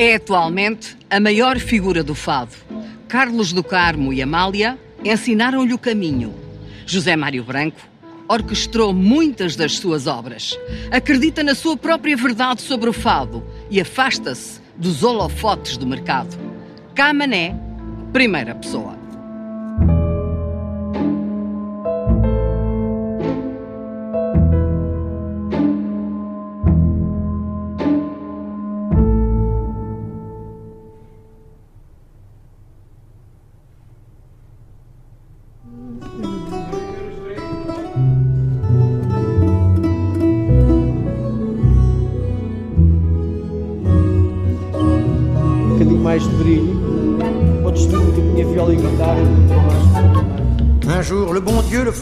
[0.00, 2.54] É atualmente a maior figura do fado.
[3.08, 6.32] Carlos do Carmo e Amália ensinaram-lhe o caminho.
[6.86, 7.80] José Mário Branco
[8.28, 10.56] orquestrou muitas das suas obras.
[10.92, 16.38] Acredita na sua própria verdade sobre o fado e afasta-se dos holofotes do mercado.
[16.94, 17.56] Camané,
[18.12, 18.97] primeira pessoa.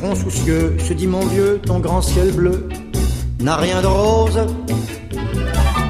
[0.06, 2.68] Front soucieux, se dit mon vieux, ton grand ciel bleu
[3.40, 4.40] n'a rien de rose.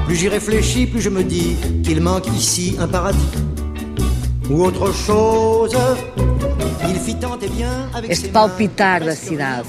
[0.05, 3.31] Plus j'y réfléchis, plus je me dis qu'il manque ici un paradis
[4.49, 5.77] ou autre chose.
[6.89, 9.67] Il fit tant et bien avec Este palpitar da cidade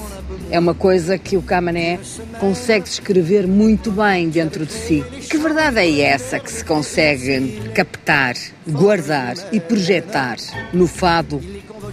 [0.49, 1.99] é uma coisa que o Camané
[2.39, 5.03] consegue descrever muito bem dentro de si.
[5.29, 8.35] Que verdade é essa que se consegue captar,
[8.67, 10.37] guardar e projetar
[10.73, 11.39] no fado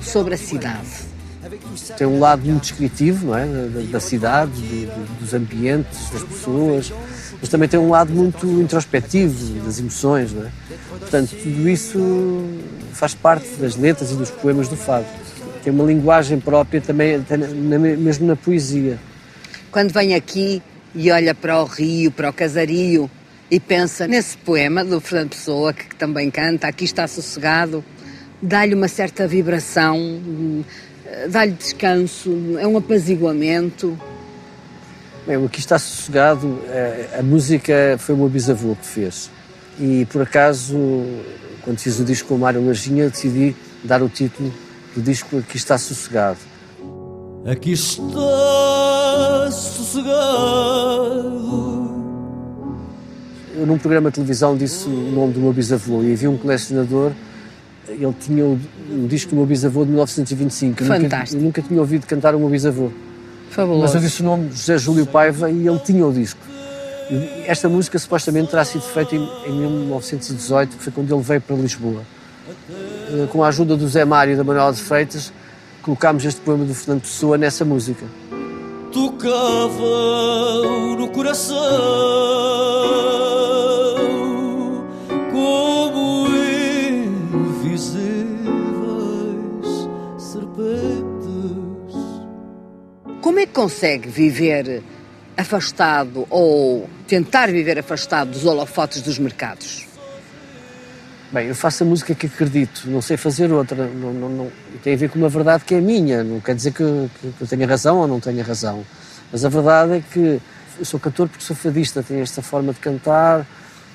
[0.01, 1.06] sobre a cidade?
[1.97, 3.47] Tem um lado muito descritivo, não é?
[3.47, 6.93] Da, da cidade, de, de, dos ambientes, das pessoas,
[7.41, 10.51] mas também tem um lado muito introspectivo das emoções, não é?
[10.99, 11.99] Portanto, tudo isso
[12.93, 15.07] faz parte das letras e dos poemas do fado
[15.67, 17.21] tem uma linguagem própria também,
[17.99, 19.01] mesmo na poesia.
[19.73, 20.63] Quando vem aqui
[20.95, 23.11] e olha para o rio, para o casario
[23.51, 27.85] e pensa nesse poema do Fernando Pessoa, que também canta, Aqui está sossegado,
[28.41, 29.97] dá-lhe uma certa vibração,
[31.29, 33.99] dá-lhe descanso, é um apaziguamento.
[35.27, 39.31] Bem, Aqui está sossegado, é, a música foi o meu bisavô que fez.
[39.79, 40.77] E por acaso,
[41.63, 44.53] quando fiz o disco com o Mário Lajinha, decidi dar o título
[44.95, 46.39] do disco Aqui Está Sossegado.
[47.45, 48.11] Aqui está
[49.53, 50.97] sossegado.
[53.55, 57.13] Eu, num programa de televisão, disse o nome do meu bisavô e havia um colecionador.
[57.89, 58.61] Ele tinha o,
[58.91, 60.83] o disco do meu bisavô de 1925.
[60.83, 61.17] Eu Fantástico.
[61.17, 62.91] Nunca, eu nunca tinha ouvido cantar o meu bisavô.
[63.51, 63.83] Fabuloso.
[63.83, 66.41] Mas eu disse o nome José Júlio Paiva e ele tinha o disco.
[67.47, 71.57] Esta música supostamente terá sido feita em, em 1918, que foi quando ele veio para
[71.57, 72.03] Lisboa.
[73.11, 75.33] Eh, com a ajuda do Zé Mário e da Manuela de Freitas,
[75.83, 78.05] colocámos este poema do Fernando Pessoa nessa música.
[78.93, 79.79] Tocava
[80.99, 81.57] no coração
[90.37, 91.97] serpentes.
[93.23, 94.83] Como é que consegue viver
[95.37, 99.87] afastado ou tentar viver afastado dos holofotes dos mercados?
[101.33, 103.87] Bem, eu faço a música que acredito, não sei fazer outra.
[103.89, 104.53] Não, não, não,
[104.83, 106.23] tem a ver com uma verdade que é minha.
[106.23, 106.85] Não quer dizer que,
[107.21, 108.85] que, que eu tenha razão ou não tenha razão.
[109.33, 110.41] Mas a verdade é que
[110.79, 113.45] eu sou cantor porque sou fadista, tenho esta forma de cantar,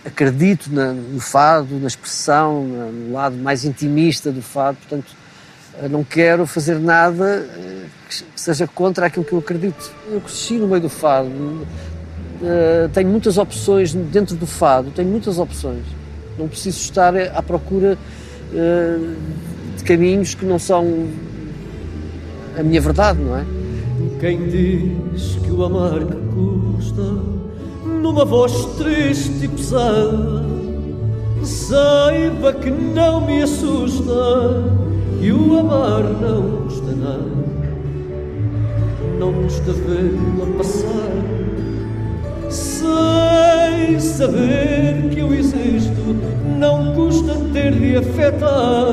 [0.04, 4.78] acredito na, no fado, na expressão, no lado mais intimista do fado.
[4.78, 5.16] Portanto,
[5.90, 9.92] não quero fazer nada eh, que seja contra aquilo que eu acredito.
[10.12, 11.30] Eu cresci no meio do fado,
[12.44, 15.84] eh, tenho muitas opções dentro do fado, tenho muitas opções.
[16.38, 17.98] Não preciso estar à procura
[18.52, 19.16] uh,
[19.78, 21.08] de caminhos que não são
[22.58, 23.46] a minha verdade, não é?
[24.20, 27.02] Quem diz que o amar que custa,
[27.86, 30.46] numa voz triste e pesada,
[31.44, 34.64] saiba que não me assusta
[35.22, 37.32] e o amar não custa nada.
[39.20, 41.12] Não custa vê-la passar
[42.50, 46.16] sem saber que eu existo,
[46.58, 48.88] não custa ter de afetar,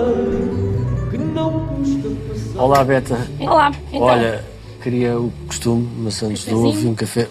[1.10, 2.62] que não custa passar.
[2.62, 3.26] Olá, Beta.
[3.40, 3.72] Olá.
[3.88, 4.02] Então.
[4.02, 4.44] Olha,
[4.82, 7.26] queria o costume, maçãs de ovo e um café.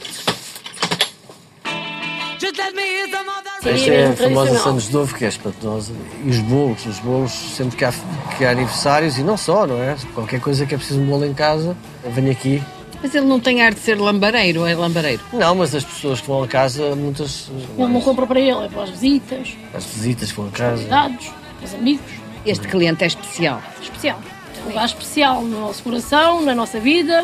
[3.69, 5.93] Esta é a famosa Santos de Ovo, que é espantosa.
[6.23, 7.93] E os bolos, os bolos, sempre que há,
[8.37, 9.95] que há aniversários, e não só, não é?
[10.13, 11.75] Qualquer coisa que é preciso um bolo em casa,
[12.13, 12.61] venho aqui
[13.01, 15.21] mas ele não tem ar de ser lambareiro, é lambareiro?
[15.31, 17.49] Não, mas as pessoas que vão a casa, muitas.
[17.77, 19.55] Ele não compra para ele, é para as visitas.
[19.73, 20.77] As visitas que vão a casa.
[20.77, 21.31] Convidados,
[21.63, 22.11] os amigos.
[22.45, 23.61] Este cliente é especial.
[23.81, 24.19] Especial.
[24.57, 27.23] É um lugar especial no nosso coração, na nossa vida.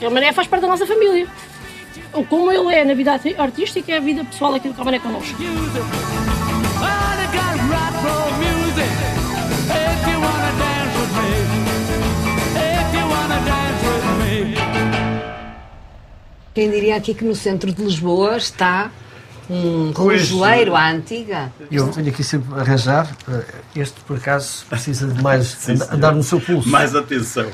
[0.00, 1.28] Ele Mané faz parte da nossa família.
[2.28, 5.36] Como ele é na vida artística, é a vida pessoal aqui do Camané connosco.
[16.54, 18.90] Quem diria aqui que no centro de Lisboa está
[19.50, 21.50] Um relojoeiro à antiga.
[21.72, 23.08] Eu venho aqui sempre arranjar.
[23.30, 23.44] eh,
[23.76, 26.68] Este, por acaso, precisa de mais and- andar no seu pulso.
[26.68, 27.46] Mais atenção.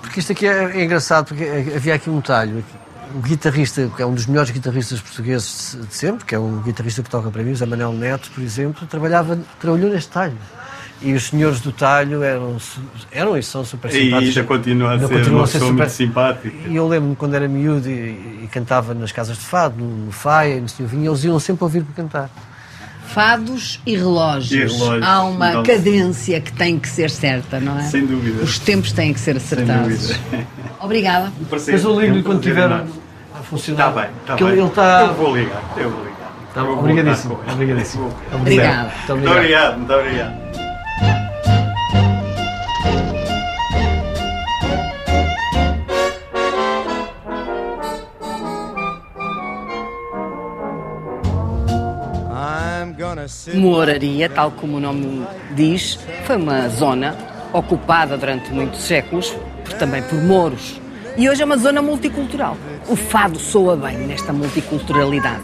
[0.00, 2.64] Porque isto aqui é, é engraçado, porque havia aqui um talho.
[3.14, 7.02] O guitarrista, que é um dos melhores guitarristas portugueses de sempre, que é um guitarrista
[7.02, 10.36] que toca para mim, o Zé Manuel Neto, por exemplo, trabalhava, trabalhou neste talho.
[11.00, 12.56] E os senhores do talho eram,
[13.12, 14.36] eram e são super E simpáticos.
[14.36, 16.54] ainda continua a ser continuam uma a ser pessoa super- muito simpática.
[16.68, 20.12] E eu lembro-me quando era miúdo e, e cantava nas casas de fado, no, no
[20.12, 22.30] Faia, no Senhor Vinho, eles iam sempre ouvir-me cantar.
[23.06, 24.50] Fados e relógios.
[24.72, 25.06] E relógios.
[25.06, 27.82] Há uma Então- cadência que tem que ser certa, não é?
[27.82, 28.42] Sem dúvida.
[28.42, 30.08] Os tempos têm que ser Sem acertados.
[30.08, 30.46] dúvida.
[30.80, 31.32] Obrigada.
[31.40, 31.74] Um prazer.
[31.74, 32.68] Mas eu ligo-lhe É um quando tiver
[33.44, 33.88] funcionar.
[33.88, 34.48] Está bem, está bem.
[34.48, 35.00] ele está.
[35.02, 36.14] Eu vou ligar, eu vou ligar.
[36.54, 37.40] Tá Eu vou obrigadíssimo.
[37.44, 37.52] ele.
[37.52, 38.02] Obrigadíssimo.
[38.08, 38.10] Vou.
[38.10, 38.92] Muito Muito obrigado.
[39.10, 40.44] obrigado, muito obrigado.
[52.30, 55.24] I'm gonna sit Moraria, tal como o nome
[55.54, 57.16] diz, foi uma zona
[57.52, 59.30] ocupada durante muitos séculos,
[59.64, 60.80] por- também por mouros.
[61.16, 62.56] E hoje é uma zona multicultural.
[62.88, 65.42] O fado soa bem nesta multiculturalidade.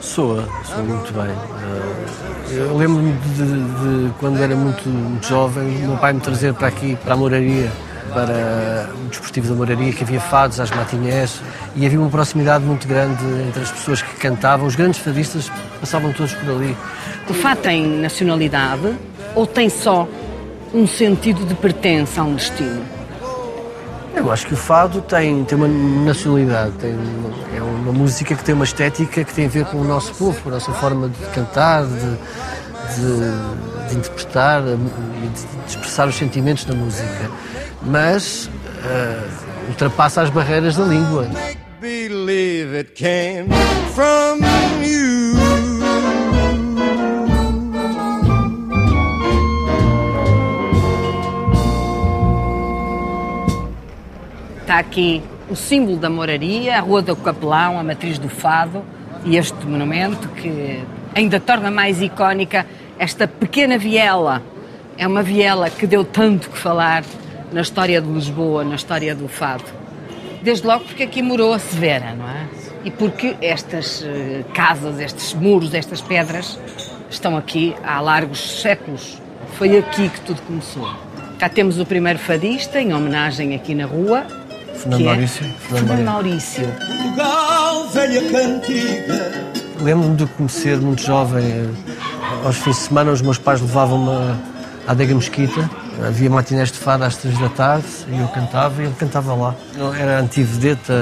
[0.00, 1.30] Soa, soa muito bem.
[1.30, 6.52] Eh, Eu lembro-me de, de quando era muito, muito jovem, o meu pai me trazer
[6.52, 7.70] para aqui, para a Moraria,
[8.12, 11.40] para o desportivo da Moraria, que havia fados às matinés
[11.74, 14.66] e havia uma proximidade muito grande entre as pessoas que cantavam.
[14.66, 15.50] Os grandes fadistas
[15.80, 16.76] passavam todos por ali.
[17.30, 18.94] O fado tem nacionalidade
[19.34, 20.06] ou tem só
[20.74, 22.82] um sentido de pertença a um destino?
[24.14, 26.92] Eu acho que o fado tem, tem uma nacionalidade, tem
[27.56, 30.40] é uma música que tem uma estética que tem a ver com o nosso povo,
[30.42, 31.90] com a nossa forma de cantar, de,
[32.94, 34.76] de- de interpretar e
[35.28, 37.30] de, expressar os sentimentos da música.
[37.82, 38.48] Mas
[38.84, 39.28] eh,
[39.68, 41.26] ultrapassa as barreiras da língua.
[41.80, 43.48] believe it came
[43.94, 44.38] from
[44.82, 45.21] you.
[54.72, 58.82] Está aqui o símbolo da moraria, a Rua do Capelão, a matriz do fado
[59.22, 60.82] e este monumento que
[61.14, 62.64] ainda torna mais icónica
[62.98, 64.42] esta pequena viela.
[64.96, 67.04] É uma viela que deu tanto que falar
[67.52, 69.64] na história de Lisboa, na história do fado.
[70.40, 72.46] Desde logo porque aqui morou a Severa, não é?
[72.82, 76.58] E porque estas eh, casas, estes muros, estas pedras
[77.10, 79.20] estão aqui há largos séculos.
[79.58, 80.90] Foi aqui que tudo começou.
[81.38, 84.40] Cá temos o primeiro fadista, em homenagem aqui na rua.
[84.76, 85.44] Fernando que é Maurício.
[85.60, 86.66] Fernando Fernando Maurício.
[86.66, 89.32] Portugal, velha cantiga.
[89.80, 91.44] Lembro-me de conhecer muito jovem.
[91.44, 94.10] eh, Aos fins de semana, os meus pais levavam-me
[94.86, 95.68] à adega Mesquita.
[96.06, 99.54] Havia matinés de fado às três da tarde e eu cantava e ele cantava lá.
[99.98, 100.92] Era antivedeta,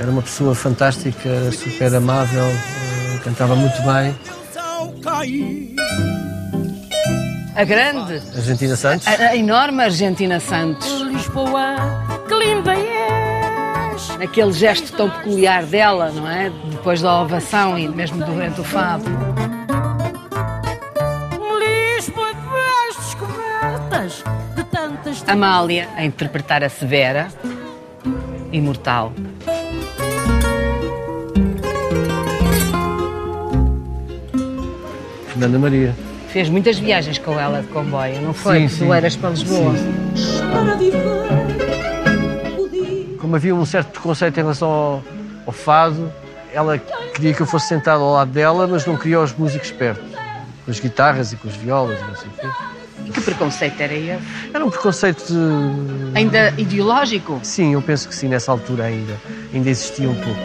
[0.00, 4.14] era uma pessoa fantástica, super amável, eh, cantava muito bem.
[7.56, 9.06] A grande, Argentina Santos.
[9.08, 10.88] a, a enorme Argentina Santos.
[11.10, 11.74] Lisboa,
[12.28, 12.97] que linda és.
[14.20, 16.50] Aquele gesto tão peculiar dela, não é?
[16.70, 19.04] Depois da ovação e mesmo durante o fado.
[21.58, 24.24] Lisboa de as descobertas
[24.56, 27.28] de tantas Amália a interpretar a Severa,
[28.52, 29.12] imortal.
[35.28, 35.94] Fernanda Maria.
[36.30, 38.62] Fez muitas viagens com ela de comboio, não foi?
[38.62, 38.88] Sim, sim.
[38.88, 39.72] Oeiras para Lisboa.
[40.78, 41.37] Dia.
[43.28, 45.04] Como havia um certo preconceito em relação ao,
[45.44, 46.10] ao fado,
[46.50, 50.02] ela queria que eu fosse sentado ao lado dela, mas não queria os músicos perto.
[50.64, 53.12] Com as guitarras e com as violas, e não sei o quê.
[53.12, 54.22] Que preconceito era esse?
[54.54, 56.16] Era um preconceito de...
[56.16, 57.38] Ainda ideológico?
[57.42, 59.14] Sim, eu penso que sim, nessa altura ainda.
[59.52, 60.40] Ainda existia um pouco.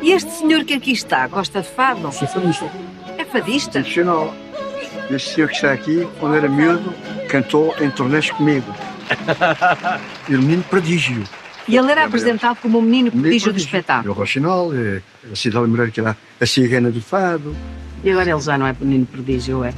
[0.00, 2.10] E este senhor que aqui está, gosta de fado?
[2.12, 2.64] Sou fadista,
[3.40, 3.80] fadista?
[3.80, 4.34] profissional.
[5.10, 6.92] Este senhor que está aqui, quando era miúdo,
[7.28, 8.72] cantou em torneios comigo.
[10.28, 11.22] E o menino prodígio.
[11.68, 14.12] E ele era apresentado como o menino prodígio do espetáculo.
[14.12, 15.00] O Rochinol, eh,
[15.32, 17.54] a cidade Moreira, que era a cigana do fado.
[18.02, 19.72] E agora ele já não é menino prodígio, é?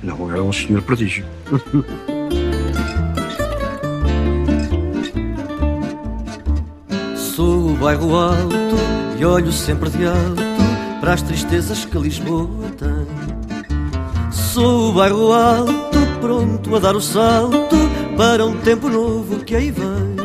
[0.00, 1.26] Não, era um senhor prodígio.
[7.16, 8.76] Sou o bairro alto
[9.18, 10.43] e olho sempre de alto
[11.04, 14.32] para as tristezas que Lisboa tem.
[14.32, 17.76] Sou o bairro alto, pronto a dar o salto
[18.16, 20.16] para um tempo novo que aí vem.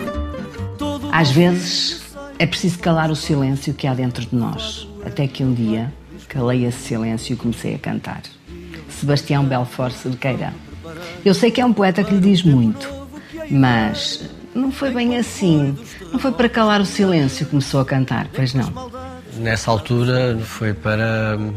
[0.78, 2.02] Todo Às vezes
[2.40, 4.88] é preciso calar o silêncio que há dentro de nós.
[5.06, 5.94] Até que um dia
[6.30, 8.22] calei esse silêncio e comecei a cantar.
[8.88, 10.54] Sebastião Belfort Cerqueira.
[11.26, 12.90] Eu sei que é um poeta que lhe diz muito,
[13.52, 15.78] mas não foi bem assim.
[16.10, 19.09] Não foi para calar o silêncio que começou a cantar, pois não.
[19.40, 21.54] Nessa altura foi para hum,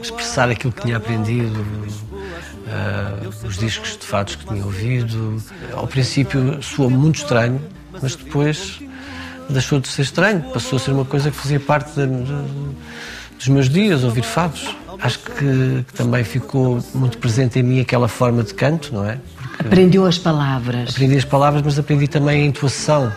[0.00, 5.42] expressar aquilo que tinha aprendido, uh, os discos de fatos que tinha ouvido.
[5.72, 7.60] Ao princípio soou muito estranho,
[8.00, 8.80] mas depois
[9.50, 12.32] deixou de ser estranho, passou a ser uma coisa que fazia parte de, de,
[13.36, 14.76] dos meus dias, ouvir fados.
[15.00, 19.18] Acho que, que, também ficou muito presente em mim aquela forma de canto, não é?
[19.36, 20.90] Porque Aprendeu as palavras.
[20.90, 23.12] Aprendi as palavras, mas aprendi também a intuação,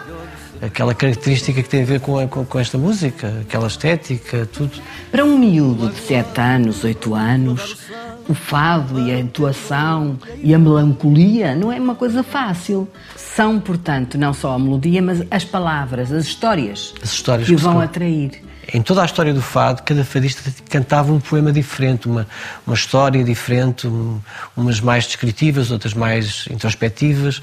[0.61, 4.79] aquela característica que tem a ver com, com, com, esta música, aquela estética, tudo.
[5.11, 7.77] Para um miúdo de 7 anos, 8 anos,
[8.29, 12.87] o fado e a intuação e a melancolia não é uma coisa fácil.
[13.15, 17.61] São, portanto, não só a melodia, mas as palavras, as histórias, as histórias que, que
[17.61, 18.41] vão atrair.
[18.73, 22.27] Em toda a história do fado, cada fadista cantava um poema diferente, uma,
[22.65, 24.19] uma história diferente, um,
[24.55, 27.41] umas mais descritivas, outras mais introspectivas.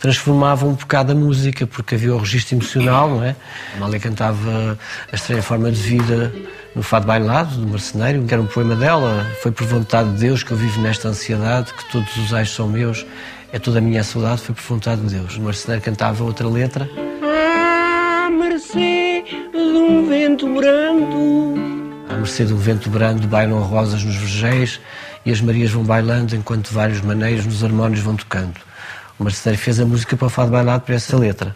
[0.00, 3.36] Transformavam um bocado a música, porque havia o registro emocional, não é?
[3.74, 4.78] A Amália cantava
[5.12, 6.32] a estranha forma de vida
[6.74, 9.26] no Fado Bailado, do Marceneiro, que era um poema dela.
[9.42, 12.66] Foi por vontade de Deus que eu vivo nesta ansiedade, que todos os ais são
[12.66, 13.04] meus,
[13.52, 15.36] é toda a minha saudade, foi por vontade de Deus.
[15.36, 16.88] O Marceneiro cantava outra letra.
[17.22, 21.54] Ah, mercê de um vento brando.
[22.08, 24.80] À mercê de um vento brando bailam rosas nos vergéis
[25.26, 28.54] e as marias vão bailando enquanto vários maneiros nos harmónios vão tocando.
[29.24, 31.54] Marceneiro fez a música para o Fado Bailado para essa letra.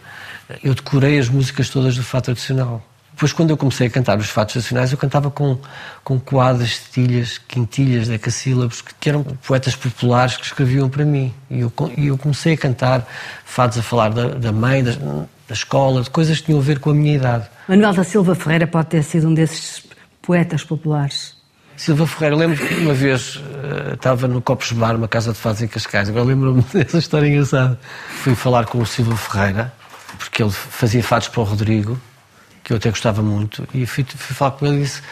[0.62, 2.82] Eu decorei as músicas todas do Fado tradicional.
[3.14, 5.56] Depois, quando eu comecei a cantar os fatos nacionais, eu cantava com,
[6.02, 11.32] com quadras, setilhas, quintilhas, decassílabos, que, que eram poetas populares que escreviam para mim.
[11.48, 13.06] E eu, e eu comecei a cantar
[13.44, 16.80] fados a falar da, da mãe, da, da escola, de coisas que tinham a ver
[16.80, 17.46] com a minha idade.
[17.68, 19.84] Manuel da Silva Ferreira pode ter sido um desses
[20.20, 21.36] poetas populares.
[21.76, 25.60] Silva Ferreira, lembro que uma vez uh, estava no Copos Bar, uma casa de fados
[25.62, 26.08] em Cascais.
[26.08, 27.78] Agora lembro-me dessa história engraçada.
[28.22, 29.72] Fui falar com o Silva Ferreira,
[30.18, 32.00] porque ele fazia fados para o Rodrigo
[32.64, 35.02] que eu até gostava muito, e fui, fui falar com ele e disse: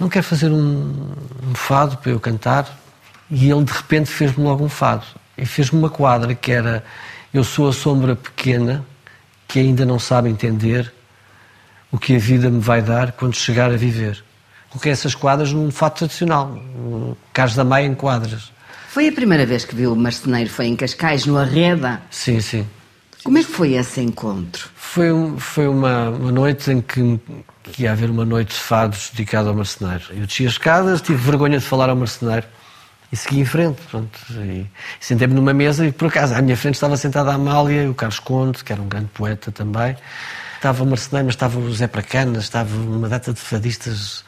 [0.00, 1.12] Não quero fazer um,
[1.46, 2.80] um fado para eu cantar?
[3.30, 5.04] E ele de repente fez-me logo um fado.
[5.36, 6.82] E fez-me uma quadra que era:
[7.32, 8.84] Eu sou a sombra pequena
[9.46, 10.92] que ainda não sabe entender
[11.92, 14.24] o que a vida me vai dar quando chegar a viver.
[14.74, 16.58] Coloquei essas quadras num fado tradicional,
[17.32, 18.50] Carlos da Maia em quadras.
[18.88, 22.02] Foi a primeira vez que viu o marceneiro, foi em Cascais, no Arreda?
[22.10, 22.66] Sim, sim.
[23.22, 24.68] Como é que foi esse encontro?
[24.74, 27.20] Foi, foi uma, uma noite em que,
[27.62, 30.02] que ia haver uma noite de fados dedicada ao marceneiro.
[30.10, 32.44] Eu desci as escadas, tive vergonha de falar ao marceneiro
[33.12, 33.80] e segui em frente.
[33.88, 34.66] Pronto, e,
[34.98, 38.18] sentei-me numa mesa e, por acaso, à minha frente estava sentada a Amália o Carlos
[38.18, 39.96] Conde, que era um grande poeta também.
[40.56, 44.24] Estava o marceneiro, mas estava o Zé Pracanas, estava uma data de fadistas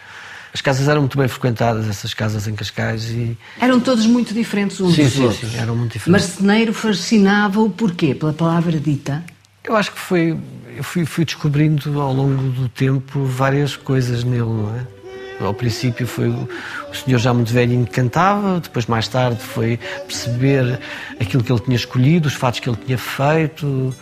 [0.56, 3.10] as casas eram muito bem frequentadas, essas casas em Cascais.
[3.10, 3.36] E...
[3.60, 5.50] Eram todos muito diferentes uns sim, dos sim, outros.
[5.50, 6.28] Sim, eram muito diferentes.
[6.30, 8.14] Marceneiro fascinava-o porquê?
[8.14, 9.22] Pela palavra dita?
[9.62, 10.34] Eu acho que foi.
[10.75, 15.44] Eu fui, fui descobrindo ao longo do tempo várias coisas nele, não é?
[15.44, 16.48] Ao princípio foi o,
[16.94, 20.80] senhor já muito velhinho que cantava, depois mais tarde foi perceber
[21.20, 23.94] aquilo que ele tinha escolhido, os fatos que ele tinha feito,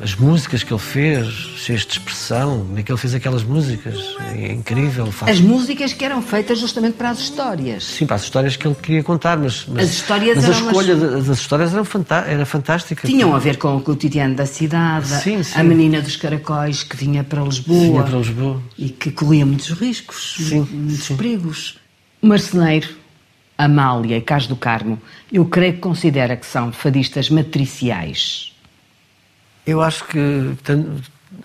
[0.00, 1.26] as músicas que ele fez,
[1.56, 3.96] cheias de expressão, como é que ele fez aquelas músicas,
[4.34, 5.10] é incrível.
[5.10, 5.32] Faz...
[5.32, 7.84] As músicas que eram feitas justamente para as histórias.
[7.84, 10.94] Sim, para as histórias que ele queria contar, mas, mas as histórias mas a escolha
[10.94, 11.26] as...
[11.26, 13.06] das histórias era, fantá era fantástica.
[13.06, 15.58] Tinham a ver com o cotidiano da cidade, sim, sim.
[15.58, 18.62] a menina dos caracóis que vinha para Lisboa, vinha para Lisboa.
[18.76, 21.16] e que corria muitos riscos, sim, muitos sim.
[21.16, 21.78] perigos.
[22.22, 22.88] Marceneiro,
[23.56, 25.00] Amália e Cas do Carmo,
[25.32, 28.52] eu creio que considera que são fadistas matriciais.
[29.68, 30.56] Eu acho que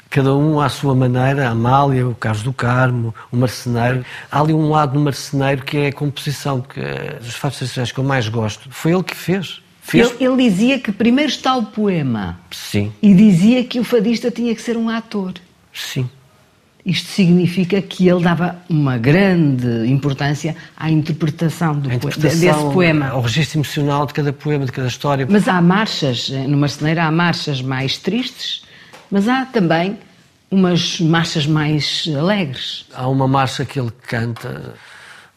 [0.10, 4.06] cada um à sua maneira, a Amália, o Carlos do Carmo, o Marceneiro.
[4.32, 6.80] Há ali um lado no Marceneiro que é a composição, porque
[7.20, 9.62] dos fatos tradicionais que eu mais gosto foi ele que fez.
[9.82, 10.10] fez.
[10.10, 12.40] Ele, ele, dizia que primeiro está o poema.
[12.50, 12.94] Sim.
[13.02, 15.34] E dizia que o fadista tinha que ser um ator.
[15.74, 16.10] Sim.
[16.86, 23.08] Isto significa que ele dava uma grande importância à interpretação, do interpretação desse poema.
[23.08, 25.26] Ao registro emocional de cada poema, de cada história.
[25.30, 28.64] Mas há marchas, no Marceneiro há marchas mais tristes,
[29.10, 29.98] mas há também
[30.52, 32.86] umas marchas mais alegres.
[32.94, 34.76] Há uma marcha que ele canta: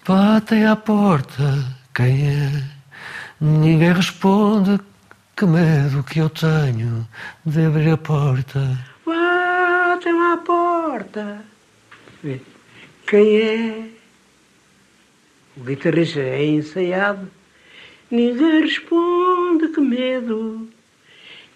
[0.06, 2.62] Batem à porta, quem é?
[3.40, 4.80] Ninguém responde,
[5.36, 7.06] que medo que eu tenho
[7.44, 8.95] de abrir a porta.
[10.36, 11.42] À porta,
[13.06, 13.88] quem é?
[15.56, 17.26] O guitarrista é ensaiado,
[18.10, 20.68] ninguém responde, que medo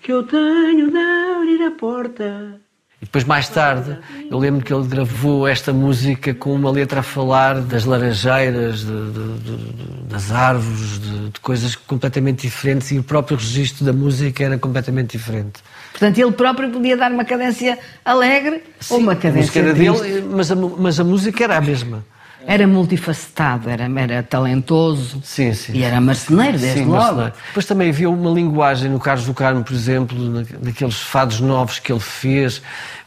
[0.02, 2.58] que eu tenho de abrir a porta.
[3.02, 3.98] E Depois, mais tarde,
[4.30, 8.86] eu lembro que ele gravou esta música com uma letra a falar das laranjeiras, de-
[9.12, 10.98] de- de- das árvores,
[11.32, 15.62] de coisas completamente diferentes e o próprio registro da música era completamente diferente.
[16.00, 20.00] Portanto, ele próprio podia dar uma cadência alegre ou uma a música cadência era triste.
[20.02, 22.02] dele, mas a, mas a música era a mesma.
[22.46, 25.72] Era multifacetado, era, era talentoso Sim, sim.
[25.74, 26.96] e era marceneiro, desde Sim, logo.
[27.02, 27.32] marceneiro.
[27.48, 31.78] Depois também havia uma linguagem no Carlos do Carmo, por exemplo, na- naqueles fados novos
[31.78, 32.62] que ele fez,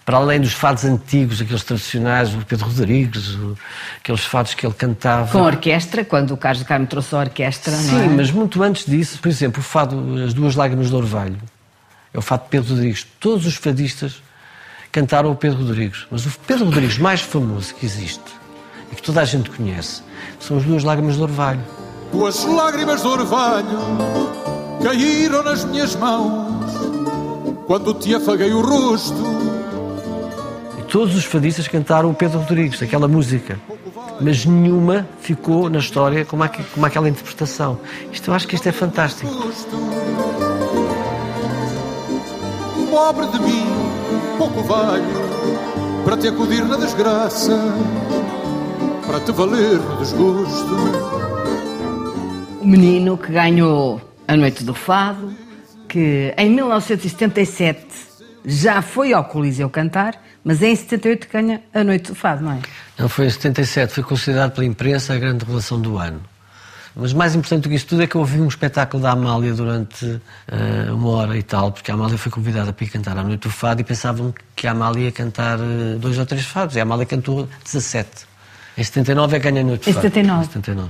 [0.05, 3.35] para além dos fados antigos, aqueles tradicionais, o Pedro Rodrigues,
[3.97, 5.31] aqueles fados que ele cantava.
[5.31, 8.07] Com orquestra, quando o Carlos do Carmo trouxe a orquestra, Sim, não é?
[8.09, 11.37] mas muito antes disso, por exemplo, o fado As Duas Lágrimas do Orvalho,
[12.13, 13.07] é o fado de Pedro Rodrigues.
[13.19, 14.21] Todos os fadistas
[14.91, 18.21] cantaram o Pedro Rodrigues, mas o Pedro Rodrigues mais famoso que existe
[18.91, 20.03] e que toda a gente conhece
[20.39, 21.61] são As Duas Lágrimas do Orvalho.
[22.11, 23.79] Tuas lágrimas de orvalho
[24.83, 26.63] caíram nas minhas mãos
[27.65, 29.17] quando te afaguei o rosto.
[30.77, 33.59] E todos os fadistas cantaram o Pedro Rodrigues, aquela música.
[34.21, 37.79] Mas nenhuma ficou na história como aquela interpretação.
[38.11, 39.31] Isto, eu acho que isto é fantástico.
[42.93, 43.65] Pobre de mim,
[44.37, 45.03] pouco valho
[46.05, 47.59] para te acudir na desgraça,
[49.07, 50.75] para te valer no desgosto.
[52.61, 55.33] O menino que ganhou a Noite do Fado,
[55.89, 57.83] que em 1977
[58.45, 62.43] já foi ao Coliseu cantar, mas é em 78 que ganha a Noite do Fado,
[62.43, 62.59] não é?
[62.99, 66.21] Não foi em 77, foi considerado pela imprensa a grande revelação do ano.
[66.95, 69.53] Mas mais importante do que isso tudo é que eu ouvi um espetáculo da Amália
[69.53, 73.23] durante eh, uma hora e tal, porque a Amália foi convidada para ir cantar à
[73.23, 76.75] noite do fado e pensavam que a Amália ia cantar eh, dois ou três fados.
[76.75, 78.09] E a Amália cantou 17.
[78.77, 80.07] Em 79 é que ganha a noite Em do fado.
[80.07, 80.41] 79.
[80.41, 80.89] Em 79.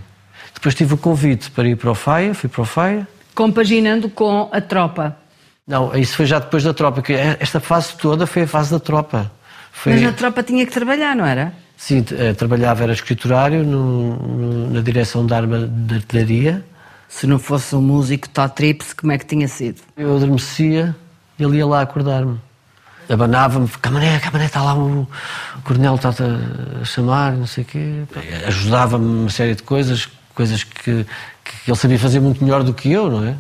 [0.54, 3.08] Depois tive o convite para ir para o Faia, fui para o Faia.
[3.34, 5.18] Compaginando com a tropa.
[5.66, 8.80] Não, isso foi já depois da tropa, que esta fase toda foi a fase da
[8.80, 9.32] tropa.
[9.72, 9.94] Foi...
[9.94, 11.54] Mas na tropa tinha que trabalhar, não era?
[11.78, 16.64] Sim, eh, trabalhava, era escriturário no- no- na direção da arma de artilharia.
[17.10, 19.82] Se não fosse um músico Totrips, como é que tinha sido?
[19.98, 20.96] Eu adormecia
[21.38, 22.40] e ele ia lá acordar-me.
[23.10, 28.04] Abanava-me, Camané, Camané, está lá o, o coronel, está-te a chamar, não sei o quê.
[28.48, 31.06] Ajudava-me uma série de coisas, coisas que,
[31.44, 33.36] que ele sabia fazer muito melhor do que eu, não é?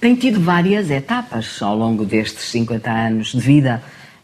[0.00, 3.80] Tem tido várias etapas ao longo destes 50 anos de vida.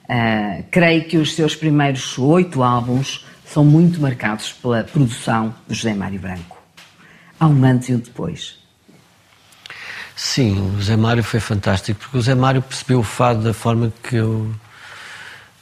[0.08, 5.94] Ah, creio que os seus primeiros oito álbuns são muito marcados pela produção de José
[5.94, 6.56] Mário Branco.
[7.38, 8.58] Há um antes e um depois.
[10.14, 13.92] Sim, o Zé Mário foi fantástico, porque o Zé Mário percebeu o fado da forma
[14.02, 14.50] que eu.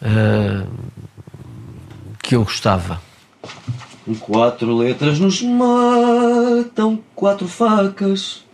[0.00, 0.64] eh,
[2.22, 3.00] que eu gostava.
[4.20, 8.44] Quatro letras nos matam, quatro facas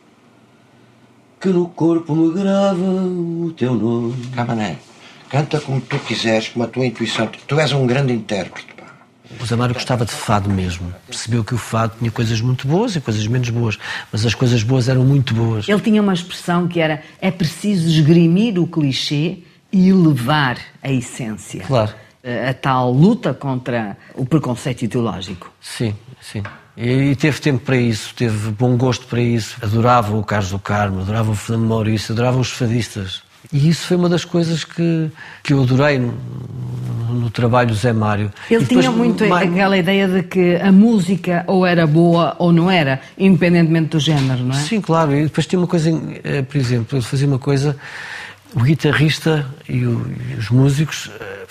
[1.40, 4.14] que no corpo me gravam o teu nome.
[4.34, 4.78] Camané,
[5.30, 7.30] canta como tu quiseres, como a tua intuição.
[7.46, 8.74] Tu és um grande intérprete.
[8.74, 8.84] pá.
[9.40, 10.92] O Zé Mário gostava de fado mesmo.
[11.06, 13.78] Percebeu que o fado tinha coisas muito boas e coisas menos boas,
[14.12, 15.68] mas as coisas boas eram muito boas.
[15.68, 19.38] Ele tinha uma expressão que era: é preciso esgrimir o clichê
[19.72, 21.62] e elevar a essência.
[21.64, 21.94] Claro.
[22.24, 25.50] A, a tal luta contra o preconceito ideológico.
[25.60, 26.42] Sim, sim.
[26.76, 29.56] E, e teve tempo para isso, teve bom gosto para isso.
[29.62, 33.22] Adorava o Carlos do Carmo, adorava o Fernando Maurício, adorava os fadistas.
[33.52, 35.10] E isso foi uma das coisas que,
[35.42, 36.14] que eu adorei no,
[37.12, 38.30] no trabalho do Zé Mário.
[38.48, 42.52] Ele depois, tinha muito mais- aquela ideia de que a música ou era boa ou
[42.52, 44.58] não era, independentemente do género, não é?
[44.60, 45.14] Sim, claro.
[45.16, 45.90] E depois tinha uma coisa,
[46.22, 47.76] eh, por exemplo, ele fazia uma coisa.
[48.54, 51.46] O guitarrista e, o- e os músicos eh,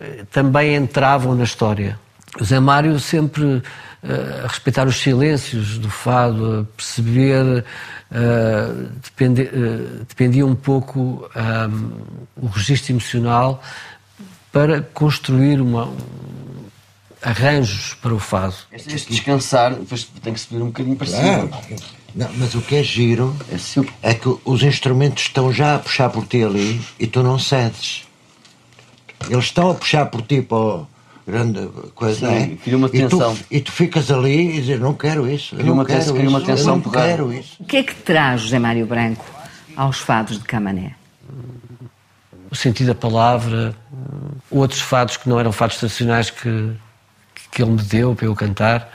[0.00, 1.98] eh, também entravam na história.
[2.40, 3.62] O Zé Mário sempre
[4.02, 7.64] eh, a respeitar os silêncios do fado, a perceber,
[8.10, 8.68] eh,
[9.02, 11.68] depende- eh, dependia um pouco ah,
[12.36, 13.62] o registro emocional
[14.52, 15.92] para construir uma,
[17.22, 18.54] arranjos para o fado.
[18.72, 21.50] Este descansar, depois tem que subir um bocadinho para Claro.
[21.66, 21.80] cima.
[22.14, 23.34] Não, mas o que é giro
[24.02, 27.38] É é que os instrumentos estão já a puxar por ti ali e tu não
[27.38, 28.04] cedes.
[29.28, 30.86] Eles estão a puxar por ti para o
[31.26, 32.56] grande coisa, Sim, é?
[32.62, 33.36] cria uma E tu- tensão.
[33.50, 36.28] E tu, ficas ali e dizes, não quero isso, Cria não uma quero tensão- cria
[36.28, 37.56] uma tensão não quero isso.
[37.60, 39.24] O que é que traz José Mário Branco
[39.76, 40.94] aos fados de Camané?
[42.50, 43.74] o sentido da palavra,
[44.48, 46.70] outros fados que não eram fados tradicionais que,
[47.50, 48.88] que ele me deu para eu cantar,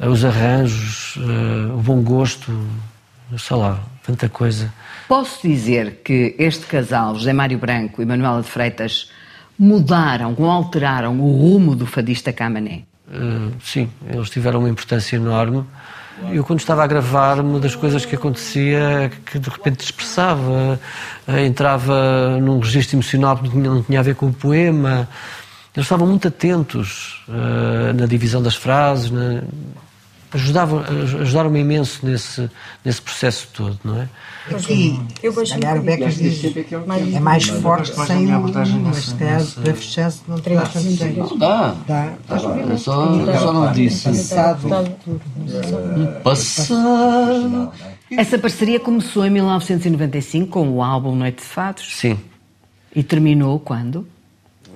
[0.00, 2.50] eh, os arranjos, eh, o bom gosto,
[3.38, 4.72] sei lá, tanta coisa.
[5.06, 9.12] Posso dizer que este casal, José Mário Branco e Manuela de Freitas,
[9.58, 12.82] mudaram ou alteraram o rumo do fadista Camané?
[13.10, 15.64] Eh, sim, eles tiveram uma importância enorme
[16.32, 20.80] Eu, quando estava a gravar, uma das coisas que acontecia é que de repente expressava,
[21.28, 25.08] eh, entrava num registro emocional que não tinha a ver com o poema.
[25.74, 29.42] Eles estavam muito atentos uh, na divisão das frases, na...
[30.36, 32.48] ajudavam, ajudaram-me imenso nesse,
[32.84, 34.08] nesse processo todo, não é?
[34.50, 36.40] Aqui, eu se calhar o Becas diz
[37.12, 39.12] é mais forte sem o mas
[39.54, 40.56] para fechar se não tem
[41.16, 41.74] Não dá.
[41.86, 42.12] Dá.
[42.28, 44.08] Eu só, eu só não disse.
[46.22, 47.72] Passado.
[48.10, 51.96] Essa parceria começou em 1995 com o álbum Noite de Fados.
[51.96, 52.16] Sim.
[52.94, 54.06] E terminou quando?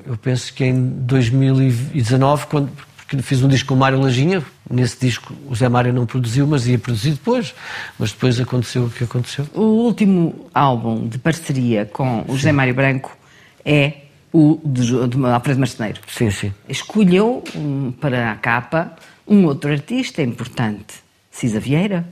[0.05, 2.71] Eu penso que em 2019, quando
[3.11, 4.41] porque fiz um disco com o Mário Lajinha.
[4.71, 7.55] Nesse disco o Zé Mário não produziu, mas ia produzir depois.
[7.99, 9.47] Mas depois aconteceu o que aconteceu.
[9.53, 13.17] O último álbum de parceria com o José Mário Branco
[13.65, 16.01] é o de, de Alfredo Marceneiro.
[16.07, 16.53] Sim, sim.
[16.69, 18.95] Escolheu um, para a capa
[19.27, 20.95] um outro artista importante,
[21.31, 22.05] Cisa Vieira.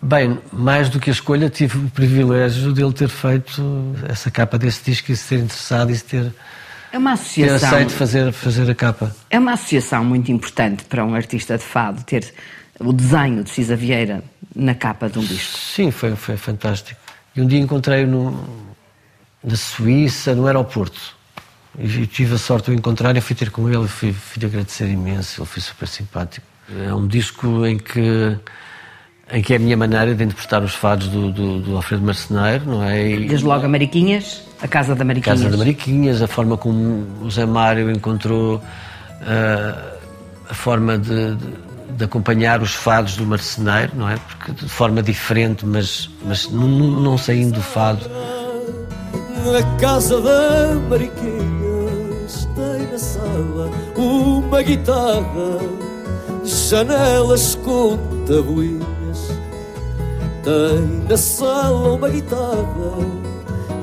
[0.00, 3.62] Bem, mais do que a escolha, tive o privilégio de ele ter feito
[4.08, 6.32] essa capa desse disco e se ter interessado e se ter,
[6.92, 7.58] é uma associação.
[7.58, 9.14] ter aceito fazer, fazer a capa.
[9.30, 12.32] É uma associação muito importante para um artista de fado ter
[12.78, 14.24] o desenho de Cisa Vieira
[14.54, 15.58] na capa de um disco.
[15.58, 17.00] Sim, foi, foi fantástico.
[17.36, 18.08] E um dia encontrei-o
[19.42, 21.18] na Suíça, no aeroporto.
[21.78, 24.44] E tive a sorte de o encontrar e fui ter com ele e fui, fui
[24.44, 25.40] agradecer imenso.
[25.40, 26.46] Ele foi super simpático.
[26.84, 28.36] É um disco em que
[29.32, 32.64] em que é a minha maneira de interpretar os fados do, do, do Alfredo Marceneiro,
[32.66, 33.08] não é?
[33.08, 33.28] E...
[33.28, 35.40] Desde logo a Mariquinhas, a Casa da Mariquinhas.
[35.40, 39.98] A Casa da Mariquinhas, a forma como o Zé Mário encontrou uh,
[40.48, 41.46] a forma de, de,
[41.96, 44.16] de, acompanhar os fados do Marceneiro, não é?
[44.16, 48.04] Porque de forma diferente, mas, mas não, não saindo do fado.
[49.46, 55.60] Na Casa da Mariquinhas tem na sala uma guitarra,
[56.44, 58.89] janelas com tabuinhas
[60.42, 62.64] tem na sala uma guitarra,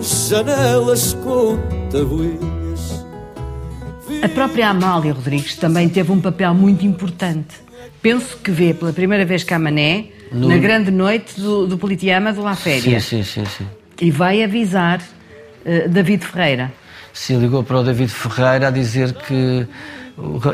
[0.02, 1.58] janelas com
[1.92, 3.06] tabuinhas.
[4.24, 7.56] A própria Amália Rodrigues também teve um papel muito importante.
[8.02, 10.48] Penso que vê pela primeira vez Camané no...
[10.48, 13.00] na grande noite do, do Politeama do La Féria.
[13.00, 13.68] Sim, sim, sim, sim.
[14.00, 16.72] E vai avisar uh, David Ferreira.
[17.14, 19.68] Sim, ligou para o David Ferreira a dizer que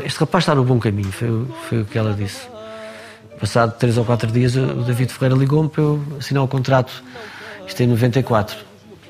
[0.04, 2.53] este rapaz está no bom caminho, foi, foi o que ela disse.
[3.44, 7.04] Passado três ou quatro dias, o David Ferreira ligou-me para eu assinar o contrato.
[7.66, 8.56] Isto é em 94.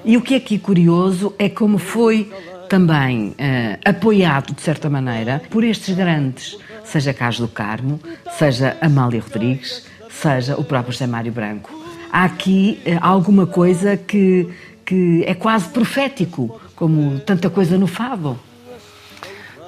[0.04, 2.32] E o que é aqui curioso é como foi
[2.68, 8.00] também uh, apoiado, de certa maneira, por estes grandes, seja Carlos do Carmo,
[8.36, 11.70] seja Amália Rodrigues, seja o próprio José Mário Branco.
[12.10, 14.48] Há aqui uh, alguma coisa que,
[14.84, 18.36] que é quase profético, como tanta coisa no fado.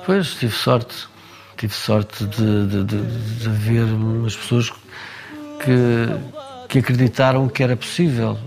[0.05, 1.07] Pois, tive sorte
[1.57, 8.38] tive sorte de, de, de, de ver umas pessoas que, que acreditaram que era possível.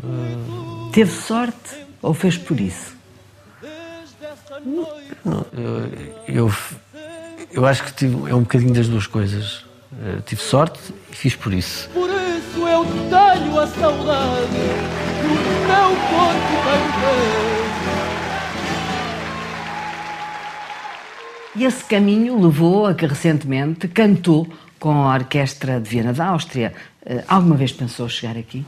[0.93, 2.97] Teve sorte ou fez por isso?
[5.25, 6.53] Não, eu, eu,
[7.51, 9.65] eu, acho que tive, é um bocadinho das duas coisas.
[10.01, 10.79] Eu tive sorte
[11.11, 11.89] e fiz por isso.
[11.89, 14.47] Por isso eu tenho a saudade
[15.21, 15.33] do
[15.67, 17.58] meu corpo bem
[21.59, 24.47] E esse caminho levou a que recentemente cantou
[24.79, 26.73] com a Orquestra de Viena da Áustria.
[27.05, 28.65] Uh, alguma vez pensou chegar aqui?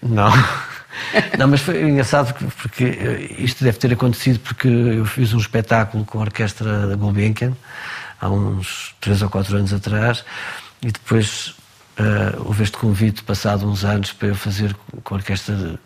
[0.00, 0.30] Não.
[1.36, 6.04] Não, mas foi engraçado porque, porque, isto deve ter acontecido porque eu fiz um espetáculo
[6.04, 7.52] com a Orquestra da Gulbenkian
[8.20, 10.24] há uns três ou quatro anos atrás
[10.80, 11.48] e depois
[11.98, 15.80] uh, houve este convite passado uns anos para eu fazer com a Orquestra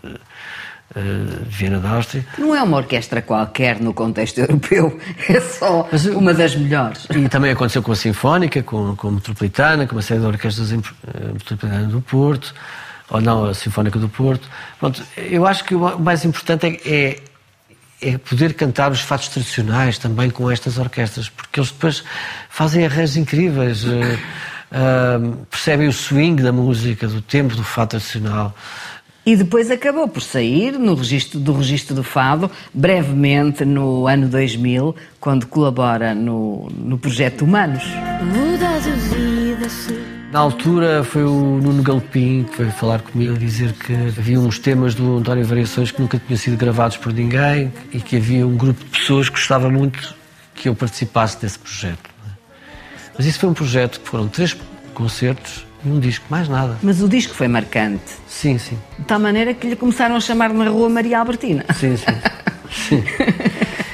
[0.96, 2.24] uh, Viena da Áustria.
[2.38, 7.07] Não é uma orquestra qualquer no contexto europeu, é só Mas, uma das melhores.
[7.11, 10.72] E também aconteceu com a Sinfónica, com, com a Metropolitana, com uma série de orquestras
[10.72, 10.76] uh,
[11.33, 12.55] Metropolitana do Porto,
[13.11, 14.48] ou não, a Sinfónica do Porto.
[14.78, 17.20] Pronto, eu acho que o mais importante é, é,
[18.00, 22.02] é poder cantar os fatos tradicionais também com estas orquestras, porque eles depois
[22.48, 23.85] fazem arranjos incríveis.
[23.85, 28.55] Uh, percebem o swing da música, do tempo do fato tradicional.
[29.25, 34.97] E depois acabou por sair no registro, do registro do Fado, brevemente no ano 2000,
[35.21, 37.85] quando colabora no, no projeto Humanos.
[38.21, 39.69] Muda de vida,
[40.33, 44.97] Na altura foi o Nuno Galpim que veio falar comigo dizer que havia uns temas
[44.97, 48.85] do António Variações que nunca tinham sido gravados por ninguém e que havia um grupo
[48.85, 50.17] de pessoas que gostava muito
[50.53, 52.11] que eu participasse desse projeto.
[53.17, 54.57] Mas isso foi um projeto que foram três
[54.95, 56.79] concertos e um disco, mais nada.
[56.83, 58.03] Mas o disco foi marcante.
[58.27, 58.79] Sim, sim.
[58.99, 61.64] De tal maneira que lhe começaram a chamar na rua Maria Albertina.
[61.75, 62.05] Sim, sim.
[62.71, 63.05] sim.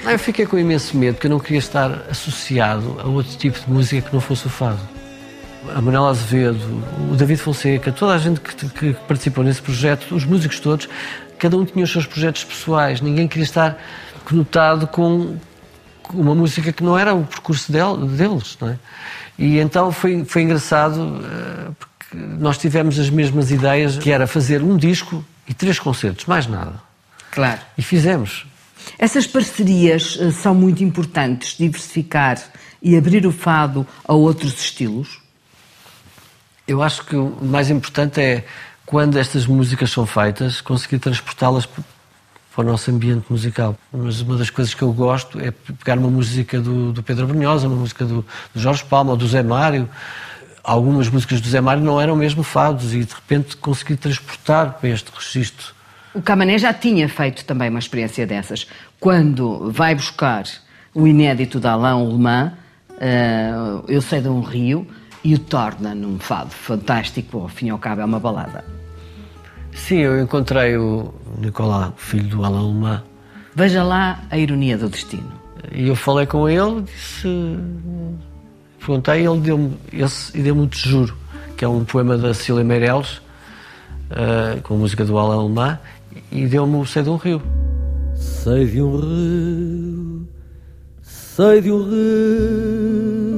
[0.04, 3.58] Não, eu fiquei com imenso medo, porque eu não queria estar associado a outro tipo
[3.58, 4.80] de música que não fosse o fado.
[5.74, 6.58] a Manuela Azevedo,
[7.10, 10.88] o David Fonseca, toda a gente que, que participou nesse projeto, os músicos todos,
[11.38, 13.78] cada um tinha os seus projetos pessoais, ninguém queria estar
[14.24, 15.36] conotado com
[16.12, 18.78] uma música que não era o percurso deles, não é?
[19.38, 24.62] E então foi, foi engraçado eh, porque nós tivemos as mesmas ideias, que era fazer
[24.62, 26.74] um disco e três concertos, mais nada.
[27.30, 27.60] Claro.
[27.76, 28.46] E fizemos.
[28.98, 32.42] Essas parcerias eh, são muito importantes, diversificar
[32.82, 35.20] e abrir o fado a outros estilos?
[36.66, 38.44] Eu acho que o mais importante é,
[38.84, 41.66] quando estas músicas são feitas, conseguir transportá-las
[42.58, 43.78] para o nosso ambiente musical.
[43.92, 47.68] Mas uma das coisas que eu gosto é pegar uma música do, do Pedro Brunhosa,
[47.68, 49.88] uma música do, do Jorge Palma ou do Zé Mário.
[50.64, 54.88] Algumas músicas do Zé Mário não eram mesmo fados e de repente consegui transportar para
[54.88, 55.72] este registro.
[56.12, 58.66] O Camané já tinha feito também uma experiência dessas.
[58.98, 60.42] Quando vai buscar
[60.92, 62.54] o inédito da Alain Lemans,
[62.90, 64.84] uh, Eu Sei de um Rio,
[65.22, 68.77] e o torna num fado fantástico, ao fim e ao cabo é uma balada.
[69.78, 73.00] Sim, eu encontrei o Nicolau, filho do Alain Lemans.
[73.54, 75.32] Veja lá a ironia do destino.
[75.72, 77.28] E eu falei com ele, disse...
[78.78, 80.88] Perguntei, ele deu-me esse e deu-me o Te
[81.56, 83.20] que é um poema da Cília Meirelles,
[84.10, 85.78] uh, com a música do Alain Lemans,
[86.30, 87.42] e deu-me o Sei de um Rio.
[88.14, 90.28] Sei de um rio,
[91.02, 93.37] sei de um rio,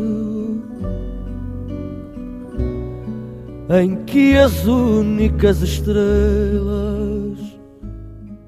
[3.70, 7.38] em que as únicas estrelas.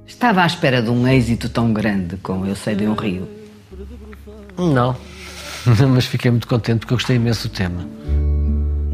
[0.06, 3.28] Estava à espera de um êxito tão grande com Eu Sei de um Rio.
[4.56, 4.96] Não,
[5.88, 7.88] mas fiquei muito contente porque eu gostei imenso do tema.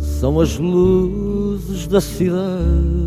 [0.01, 2.99] São as luzes da cidade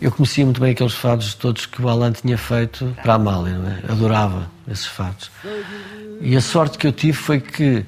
[0.00, 3.58] eu conhecia muito bem aqueles fados todos que o Alan tinha feito para a Amália,
[3.84, 3.90] é?
[3.90, 5.30] adorava esses fados.
[6.20, 7.84] E a sorte que eu tive foi que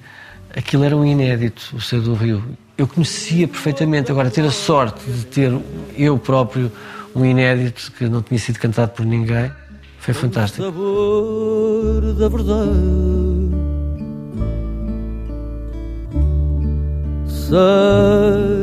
[0.54, 2.42] aquilo era um inédito, o Seu do Rio.
[2.80, 5.52] Eu conhecia perfeitamente, agora ter a sorte de ter
[5.98, 6.72] eu próprio
[7.14, 9.52] um inédito que não tinha sido cantado por ninguém,
[9.98, 10.62] foi fantástico.
[10.62, 12.70] O sabor da verdade.
[17.28, 18.60] Sei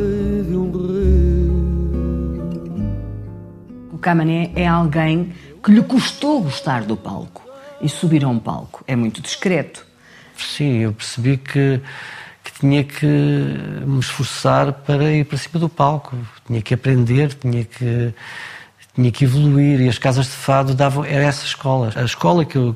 [4.07, 7.43] Camané é alguém que lhe custou gostar do palco.
[7.81, 9.85] E subir a um palco é muito discreto.
[10.37, 11.81] Sim, eu percebi que,
[12.47, 16.17] que tinha que me esforçar para ir para cima do palco.
[16.45, 18.13] Tinha que aprender, tinha que,
[18.95, 19.81] tinha que evoluir.
[19.81, 21.91] E as casas de fado davam era essa escola.
[21.93, 22.73] A escola que eu,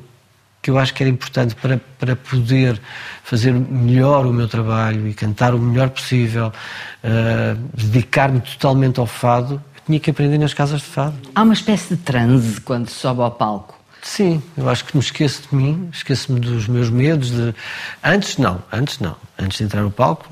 [0.60, 2.78] que eu acho que era importante para, para poder
[3.24, 9.62] fazer melhor o meu trabalho e cantar o melhor possível, uh, dedicar-me totalmente ao fado,
[9.86, 11.16] tinha que aprender nas casas de fado.
[11.34, 13.81] Há uma espécie de transe quando sobe ao palco.
[14.02, 17.30] Sim, eu acho que me esqueço de mim, esqueço-me dos meus medos.
[17.30, 17.54] De...
[18.02, 19.14] Antes não, antes não.
[19.38, 20.28] Antes de entrar no palco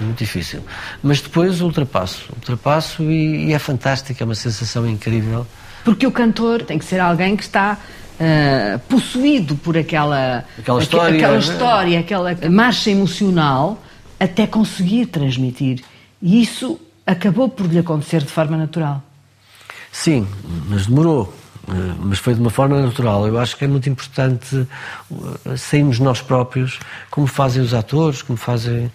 [0.00, 0.62] é muito difícil.
[1.02, 5.46] Mas depois ultrapasso, ultrapasso e, e é fantástico, é uma sensação incrível.
[5.84, 11.16] Porque o cantor tem que ser alguém que está uh, possuído por aquela, aquela história,
[11.16, 13.82] aquela, história, aquela marcha emocional
[14.18, 15.82] até conseguir transmitir.
[16.20, 19.02] E isso acabou por lhe acontecer de forma natural.
[19.92, 20.26] Sim,
[20.68, 21.32] mas demorou.
[21.68, 23.26] Eh, mas foi de uma forma natural.
[23.26, 24.66] Eu acho que é muito importante
[25.46, 26.78] eh, sairmos nós próprios,
[27.10, 28.90] como fazem os atores, como fazem.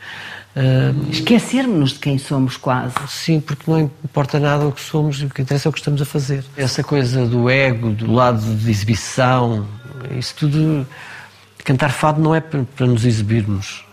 [0.54, 1.10] Uh...
[1.10, 2.94] Esquecermos de quem somos, quase.
[3.08, 6.02] Sim, porque não importa nada o que somos, o que interessa é o que estamos
[6.02, 6.44] a fazer.
[6.58, 9.66] Essa coisa do ego, do lado de exibição,
[10.18, 10.86] isso tudo.
[11.64, 13.86] Cantar fado não é para nos exibirmos.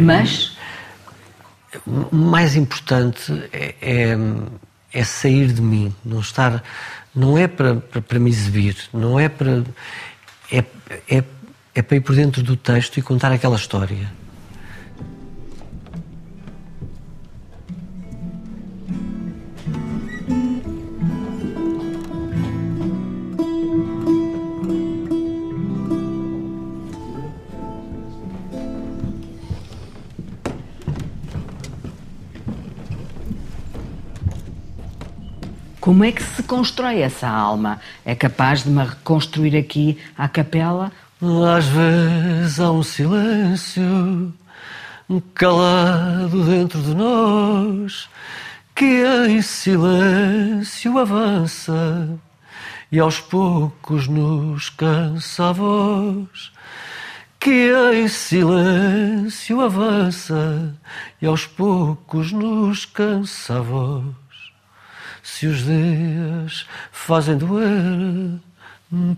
[0.00, 0.56] Mas?
[1.86, 4.16] o mais importante é, é,
[4.92, 6.62] é, sair de mim, não estar,
[7.14, 9.62] não é para, para, para me exibir, não é para
[10.50, 10.64] é,
[11.08, 11.24] é,
[11.74, 14.12] é para ir por dentro do texto e contar aquela história.
[35.92, 37.78] Como é que se constrói essa alma?
[38.02, 40.90] É capaz de me reconstruir aqui à capela?
[41.54, 44.32] Às vezes há um silêncio
[45.34, 48.08] calado dentro de nós
[48.74, 52.08] que em silêncio avança
[52.90, 56.52] e aos poucos nos cansa a voz
[57.38, 60.74] que em silêncio avança
[61.20, 64.21] e aos poucos nos cansa a voz
[65.32, 68.38] se os dias fazem doer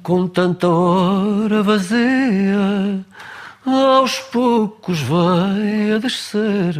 [0.02, 3.04] com tanta hora vazia,
[3.66, 6.76] aos poucos vai a descer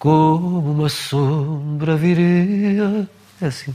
[0.00, 3.08] como uma sombra viria.
[3.40, 3.72] É assim.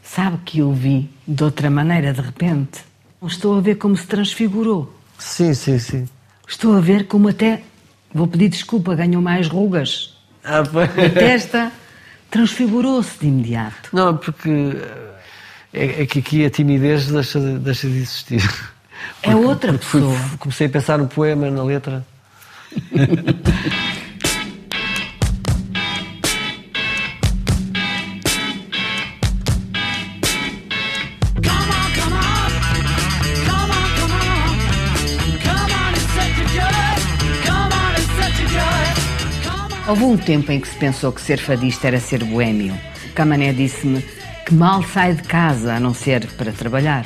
[0.00, 2.84] Sabe que eu vi de outra maneira de repente?
[3.26, 4.94] Estou a ver como se transfigurou.
[5.18, 6.08] Sim, sim, sim.
[6.46, 7.64] Estou a ver como até,
[8.14, 10.16] vou pedir desculpa, ganhou mais rugas.
[10.44, 10.88] Ah, pois.
[10.88, 11.72] A testa
[12.32, 13.90] transfigurou-se de imediato.
[13.92, 14.50] Não, porque
[15.72, 18.42] é, é que aqui a timidez deixa, de- deixa de existir.
[19.22, 20.18] É outra porque fui- pessoa.
[20.38, 22.04] comecei a pensar no poema, na letra.
[39.92, 42.74] Houve um tempo em que se pensou que ser fadista era ser boêmio.
[43.14, 44.02] Camané disse-me
[44.46, 47.04] que mal sai de casa a não ser para trabalhar.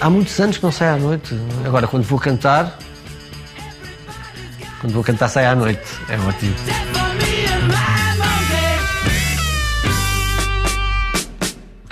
[0.00, 1.34] Há muitos anos que não saio à noite.
[1.66, 2.78] Agora, quando vou cantar.
[4.80, 5.82] Quando vou cantar, sai à noite.
[6.08, 6.54] É ótimo.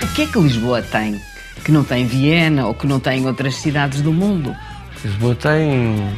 [0.00, 1.20] O que é que Lisboa tem
[1.64, 4.54] que não tem Viena ou que não tem outras cidades do mundo?
[5.04, 6.16] Lisboa tem.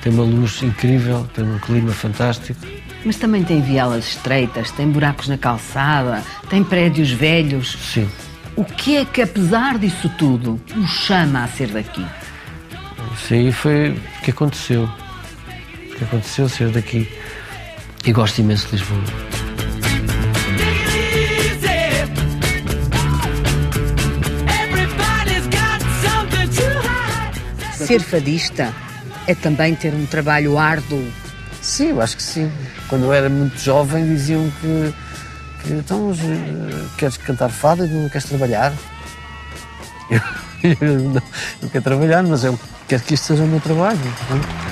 [0.00, 2.66] tem uma luz incrível, tem um clima fantástico.
[3.04, 7.76] Mas também tem vielas estreitas, tem buracos na calçada, tem prédios velhos.
[7.92, 8.08] Sim.
[8.56, 12.04] O que é que, apesar disso tudo, o chama a ser daqui?
[13.14, 14.84] Isso aí foi o que aconteceu.
[14.84, 17.08] O que aconteceu ser daqui.
[18.04, 19.04] E gosto imenso de Lisboa.
[27.74, 28.74] Ser fadista
[29.26, 31.06] é também ter um trabalho árduo.
[31.68, 32.50] Sim, eu acho que sim.
[32.88, 34.94] Quando eu era muito jovem diziam que,
[35.62, 38.72] que então eh, queres cantar fado e não queres trabalhar?
[40.60, 41.22] Eu, eu não,
[41.62, 43.96] não quero trabalhar, mas eu quero que isto seja o meu trabalho.
[44.26, 44.67] pronto.